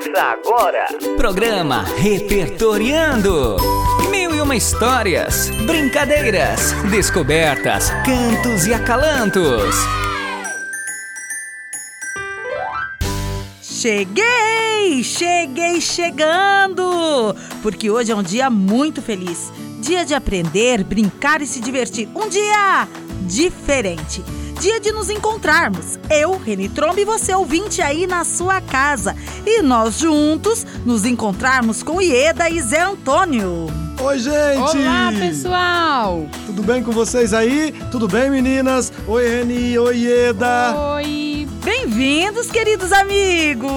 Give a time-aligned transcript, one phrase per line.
[0.00, 0.86] Ouça agora.
[1.18, 3.58] Programa Repertoriando.
[4.10, 9.74] Mil e uma histórias, brincadeiras, descobertas, cantos e acalantos.
[13.60, 15.04] Cheguei!
[15.04, 17.36] Cheguei chegando!
[17.62, 19.52] Porque hoje é um dia muito feliz.
[19.82, 22.08] Dia de aprender, brincar e se divertir.
[22.14, 22.88] Um dia
[23.26, 24.24] diferente.
[24.60, 25.98] Dia de nos encontrarmos.
[26.10, 29.16] Eu, Reni Trombe e você, ouvinte aí na sua casa.
[29.46, 33.68] E nós juntos nos encontrarmos com Ieda e Zé Antônio.
[34.02, 34.76] Oi, gente!
[34.76, 36.28] Olá, pessoal!
[36.44, 37.72] Tudo bem com vocês aí?
[37.90, 38.92] Tudo bem, meninas?
[39.08, 39.78] Oi, Reni!
[39.78, 40.74] Oi, Ieda!
[40.96, 41.48] Oi!
[41.64, 43.70] Bem-vindos, queridos amigos!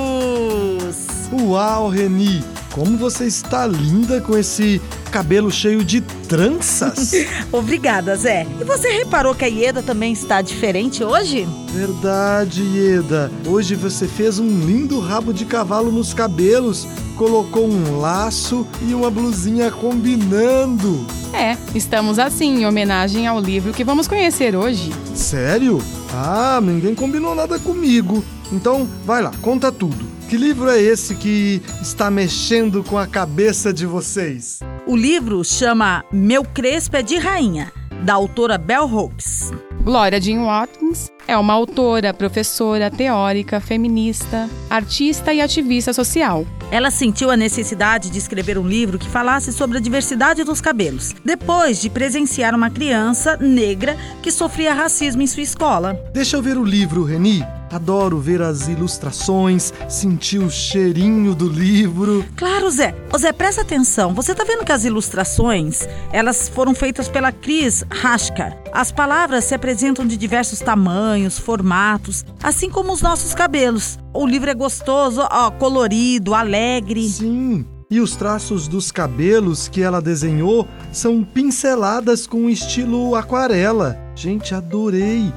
[1.31, 2.43] Uau, Reni!
[2.73, 7.11] Como você está linda com esse cabelo cheio de tranças.
[7.53, 8.47] Obrigada, Zé.
[8.59, 11.47] E você reparou que a Ieda também está diferente hoje?
[11.71, 13.31] Verdade, Ieda.
[13.45, 19.11] Hoje você fez um lindo rabo de cavalo nos cabelos, colocou um laço e uma
[19.11, 21.05] blusinha combinando.
[21.31, 24.91] É, estamos assim em homenagem ao livro que vamos conhecer hoje.
[25.13, 25.79] Sério?
[26.11, 28.25] Ah, ninguém combinou nada comigo.
[28.51, 30.12] Então, vai lá, conta tudo.
[30.33, 34.61] Que livro é esse que está mexendo com a cabeça de vocês?
[34.87, 37.71] O livro chama Meu Crespo é de Rainha,
[38.03, 39.51] da autora Bell Hooks.
[39.83, 46.47] Glória Jean Watkins é uma autora, professora, teórica, feminista, artista e ativista social.
[46.71, 51.13] Ela sentiu a necessidade de escrever um livro que falasse sobre a diversidade dos cabelos,
[51.23, 55.93] depois de presenciar uma criança negra que sofria racismo em sua escola.
[56.11, 57.45] Deixa eu ver o livro, Reni.
[57.73, 62.23] Adoro ver as ilustrações, sentir o cheirinho do livro.
[62.35, 62.93] Claro, Zé.
[63.11, 64.13] Ô Zé, presta atenção.
[64.13, 68.55] Você tá vendo que as ilustrações, elas foram feitas pela Cris Raschka.
[68.71, 73.97] As palavras se apresentam de diversos tamanhos, formatos, assim como os nossos cabelos.
[74.13, 77.09] O livro é gostoso, ó, colorido, alegre.
[77.09, 77.65] Sim.
[77.89, 83.97] E os traços dos cabelos que ela desenhou são pinceladas com estilo aquarela.
[84.15, 85.31] Gente, adorei!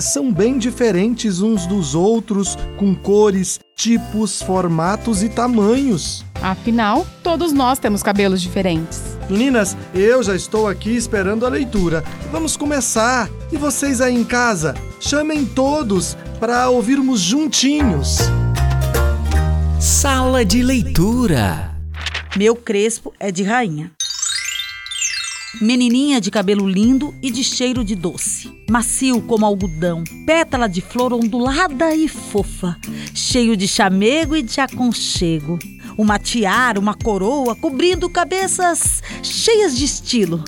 [0.00, 6.24] São bem diferentes uns dos outros, com cores, tipos, formatos e tamanhos.
[6.42, 9.00] Afinal, todos nós temos cabelos diferentes.
[9.28, 12.02] Meninas, eu já estou aqui esperando a leitura.
[12.32, 13.28] Vamos começar!
[13.52, 18.18] E vocês aí em casa, chamem todos para ouvirmos juntinhos.
[19.80, 21.74] Sala de leitura.
[22.36, 23.92] Meu crespo é de rainha.
[25.54, 31.14] Menininha de cabelo lindo e de cheiro de doce, macio como algodão, pétala de flor
[31.14, 32.76] ondulada e fofa,
[33.14, 35.58] cheio de chamego e de aconchego.
[35.96, 40.44] Uma tiara, uma coroa cobrindo cabeças cheias de estilo.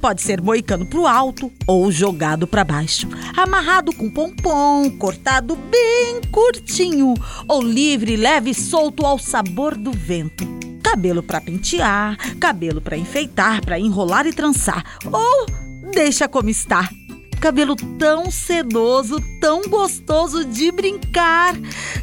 [0.00, 7.14] Pode ser moicano pro alto ou jogado para baixo, amarrado com pompom, cortado bem curtinho.
[7.48, 13.64] Ou livre, leve e solto ao sabor do vento cabelo para pentear, cabelo para enfeitar,
[13.64, 15.46] para enrolar e trançar, ou
[15.92, 16.88] deixa como está.
[17.40, 21.54] Cabelo tão sedoso, tão gostoso de brincar.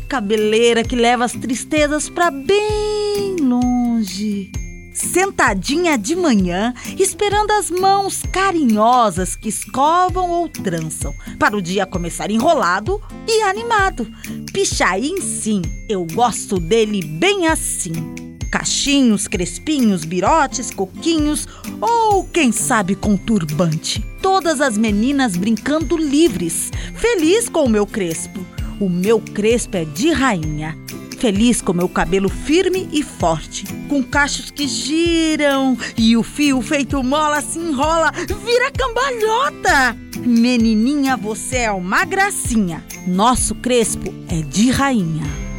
[0.07, 4.51] Cabeleira que leva as tristezas para bem longe.
[4.93, 12.29] Sentadinha de manhã, esperando as mãos carinhosas que escovam ou trançam, para o dia começar
[12.29, 14.05] enrolado e animado.
[14.53, 21.47] Pichain sim, eu gosto dele bem assim cachinhos, crespinhos, birotes, coquinhos
[21.79, 24.05] ou, quem sabe, com turbante.
[24.21, 28.45] Todas as meninas brincando livres, feliz com o meu crespo.
[28.79, 30.77] O meu crespo é de rainha.
[31.17, 37.01] Feliz com meu cabelo firme e forte, com cachos que giram e o fio feito
[37.03, 38.11] mola se enrola,
[38.43, 39.95] vira cambalhota.
[40.25, 42.83] Menininha, você é uma gracinha.
[43.07, 45.50] Nosso crespo é de rainha.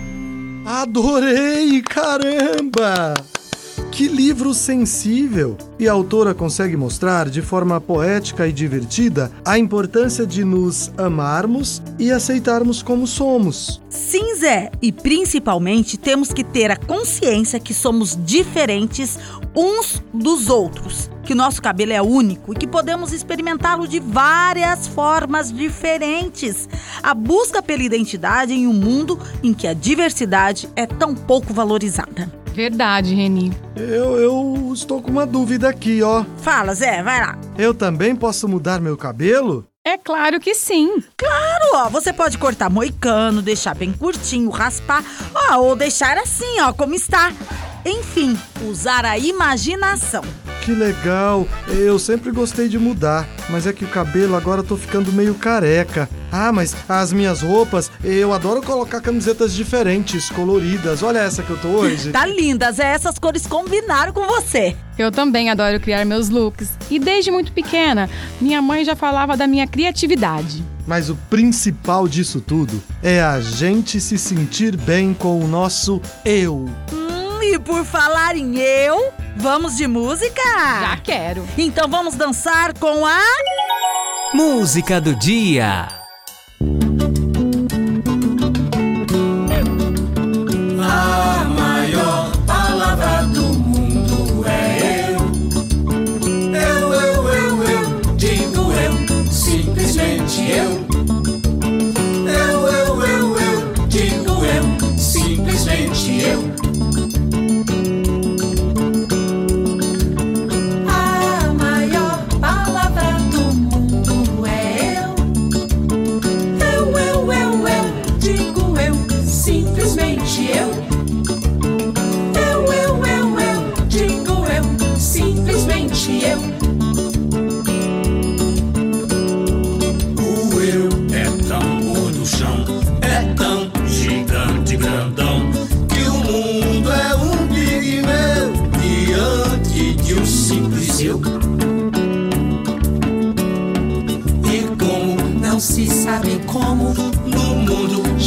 [0.64, 1.82] Adorei!
[1.82, 3.14] Caramba!
[3.90, 5.58] Que livro sensível!
[5.78, 11.82] E a autora consegue mostrar de forma poética e divertida a importância de nos amarmos
[11.98, 13.82] e aceitarmos como somos.
[13.90, 19.18] Sim, Zé, e principalmente temos que ter a consciência que somos diferentes
[19.54, 25.52] uns dos outros, que nosso cabelo é único e que podemos experimentá-lo de várias formas
[25.52, 26.68] diferentes.
[27.02, 32.30] A busca pela identidade em um mundo em que a diversidade é tão pouco valorizada.
[32.52, 33.50] Verdade, Reni.
[33.74, 36.24] Eu, eu estou com uma dúvida aqui, ó.
[36.38, 37.38] Fala, Zé, vai lá.
[37.56, 39.66] Eu também posso mudar meu cabelo?
[39.84, 41.02] É claro que sim.
[41.16, 41.88] Claro, ó.
[41.88, 45.02] Você pode cortar moicano, deixar bem curtinho, raspar,
[45.34, 47.32] ó, ou deixar assim, ó, como está.
[47.84, 48.38] Enfim,
[48.68, 50.22] usar a imaginação.
[50.62, 51.46] Que legal.
[51.66, 56.08] Eu sempre gostei de mudar, mas é que o cabelo agora tô ficando meio careca.
[56.30, 61.02] Ah, mas as minhas roupas, eu adoro colocar camisetas diferentes, coloridas.
[61.02, 62.12] Olha essa que eu tô hoje.
[62.22, 64.76] Tá lindas, é, essas cores combinaram com você.
[64.96, 66.70] Eu também adoro criar meus looks.
[66.90, 68.08] E desde muito pequena,
[68.40, 70.62] minha mãe já falava da minha criatividade.
[70.86, 76.68] Mas o principal disso tudo é a gente se sentir bem com o nosso eu.
[76.92, 80.42] Hum, e por falar em eu, vamos de música?
[80.80, 81.46] Já quero.
[81.56, 83.20] Então vamos dançar com a.
[84.34, 86.01] Música do dia.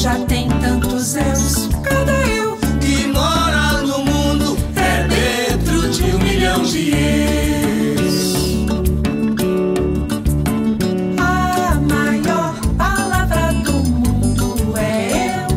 [0.06, 1.68] Já tem tantos eus.
[1.82, 8.36] Cada eu que mora no mundo é dentro de um milhão de eus.
[11.18, 15.48] A maior palavra do mundo é eu.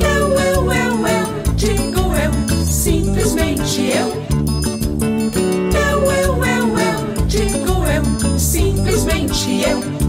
[0.00, 2.32] Eu, eu, eu, eu, digo eu,
[2.66, 4.08] simplesmente eu.
[5.88, 10.03] Eu, eu, eu, eu, digo eu, simplesmente eu.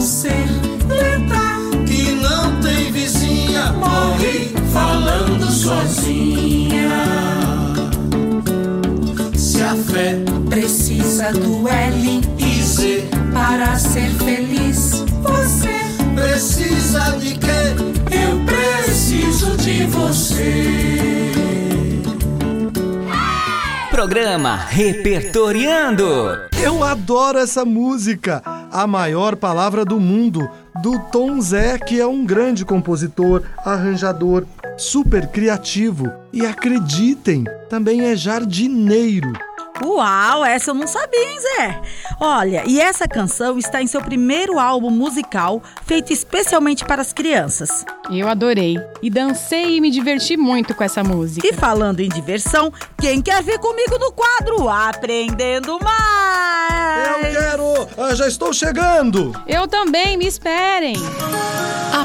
[0.00, 0.46] Ser
[0.88, 6.90] letra que não tem vizinha, morre falando sozinha.
[9.36, 15.80] Se a fé precisa do L e Z para ser feliz, você
[16.14, 17.74] precisa de quê?
[18.10, 20.93] Eu preciso de você.
[23.94, 26.04] Programa Repertoriando.
[26.60, 30.50] Eu adoro essa música, a maior palavra do mundo,
[30.82, 34.46] do Tom Zé, que é um grande compositor, arranjador,
[34.76, 39.32] super criativo e acreditem, também é jardineiro.
[39.82, 41.82] Uau, essa eu não sabia, hein, Zé?
[42.20, 47.84] Olha, e essa canção está em seu primeiro álbum musical, feito especialmente para as crianças.
[48.10, 48.78] Eu adorei.
[49.02, 51.46] E dancei e me diverti muito com essa música.
[51.46, 57.24] E falando em diversão, quem quer vir comigo no quadro Aprendendo Mais?
[57.24, 57.88] Eu quero!
[57.98, 59.32] Ah, já estou chegando!
[59.46, 60.94] Eu também, me esperem.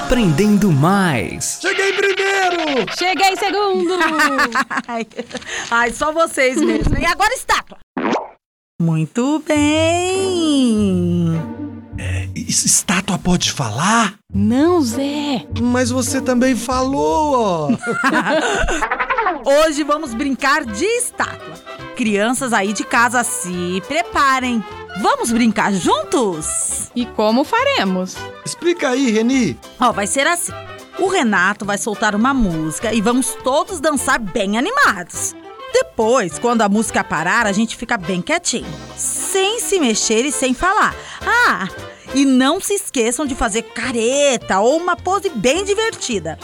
[0.10, 1.60] Aprendendo mais.
[1.62, 2.92] Cheguei primeiro!
[2.98, 3.94] Cheguei segundo.
[5.70, 6.98] Ai, só vocês mesmo.
[6.98, 7.78] E agora estátua.
[8.82, 11.40] Muito bem.
[12.34, 14.16] Isso, estátua pode falar?
[14.34, 15.46] Não, Zé.
[15.62, 17.70] Mas você também falou, ó.
[19.68, 21.54] Hoje vamos brincar de estátua.
[21.96, 24.64] Crianças aí de casa, se preparem.
[25.04, 26.90] Vamos brincar juntos?
[26.96, 28.18] E como faremos?
[28.50, 29.60] Explica aí, Reni.
[29.80, 30.52] Ó, vai ser assim.
[30.98, 35.36] O Renato vai soltar uma música e vamos todos dançar bem animados.
[35.72, 38.66] Depois, quando a música parar, a gente fica bem quietinho,
[38.98, 40.96] sem se mexer e sem falar.
[41.22, 41.68] Ah,
[42.16, 46.40] e não se esqueçam de fazer careta ou uma pose bem divertida.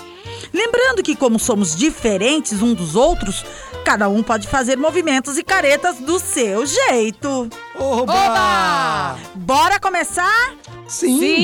[0.54, 3.44] Lembrando que, como somos diferentes um dos outros,
[3.84, 7.50] cada um pode fazer movimentos e caretas do seu jeito.
[7.78, 9.18] Oba!
[9.36, 10.54] Bora começar?
[10.88, 11.20] Sim.
[11.20, 11.35] Sim.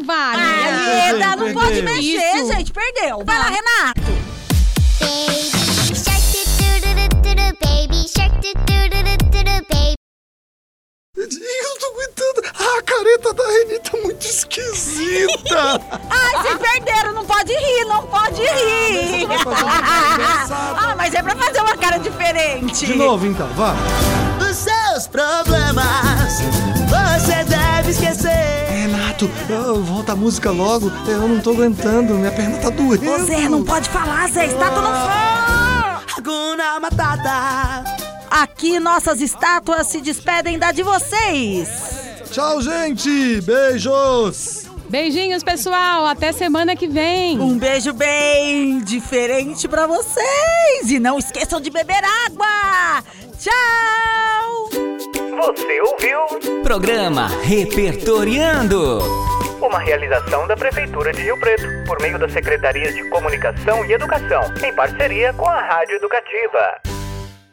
[0.00, 0.42] Não vale.
[0.42, 2.52] A É, Ieda não pode mexer, Isso.
[2.52, 3.22] gente, perdeu.
[3.24, 4.00] Vai lá, Renato.
[5.00, 9.66] Baby shark do do do do do baby shark do do do do do do
[9.68, 9.94] baby.
[11.16, 12.40] Eu tô aguentando.
[12.58, 15.80] Ah, a careta da Reni tá muito esquisita.
[16.10, 19.26] Ai, vocês perderam, não pode rir, não pode rir.
[19.26, 20.78] Mas é pra fazer uma cara engraçada.
[20.80, 22.86] ah, mas é pra fazer uma cara diferente.
[22.86, 23.74] De novo, então, vá.
[24.50, 26.40] Os seus problemas
[26.88, 28.69] você deve esquecer.
[28.90, 29.30] Renato,
[29.84, 30.90] volta a música logo.
[31.06, 33.08] Eu não tô aguentando, minha perna tá doendo.
[33.08, 36.02] Ô, Zé, não pode falar, Zé, estátua não fala.
[36.18, 37.84] Hakuna Matata.
[38.28, 41.68] Aqui nossas estátuas se despedem da de vocês.
[42.32, 43.40] Tchau, gente!
[43.42, 44.64] Beijos!
[44.88, 46.04] Beijinhos, pessoal.
[46.06, 47.38] Até semana que vem.
[47.40, 50.90] Um beijo bem diferente pra vocês.
[50.90, 53.04] E não esqueçam de beber água.
[53.38, 54.39] Tchau!
[55.40, 56.62] Você ouviu?
[56.62, 58.98] Programa Repertoriando.
[59.58, 64.42] Uma realização da Prefeitura de Rio Preto, por meio das Secretarias de Comunicação e Educação,
[64.62, 66.89] em parceria com a Rádio Educativa.